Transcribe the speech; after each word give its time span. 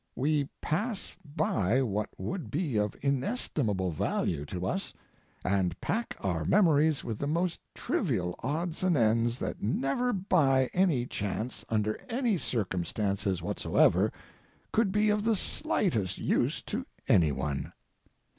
We 0.15 0.49
pass 0.61 1.11
by 1.23 1.83
what 1.83 2.09
would 2.17 2.49
be 2.49 2.75
of 2.75 2.95
inestimable 3.03 3.91
value 3.91 4.45
to 4.47 4.65
us, 4.65 4.95
and 5.45 5.79
pack 5.79 6.17
our 6.21 6.43
memories 6.43 7.03
with 7.03 7.19
the 7.19 7.27
most 7.27 7.59
trivial 7.75 8.33
odds 8.41 8.81
and 8.81 8.97
ends 8.97 9.37
that 9.37 9.61
never 9.61 10.11
by 10.11 10.71
any 10.73 11.05
chance, 11.05 11.63
under 11.69 11.99
any 12.09 12.35
circumstances 12.39 13.43
whatsoever, 13.43 14.11
could 14.73 14.91
be 14.91 15.11
of 15.11 15.23
the 15.23 15.35
slightest 15.35 16.17
use 16.17 16.63
to 16.63 16.83
any 17.07 17.31
one. 17.31 17.71